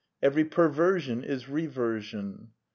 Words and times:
Every 0.19 0.45
perversion 0.45 1.23
is 1.23 1.47
reversion. 1.47 2.53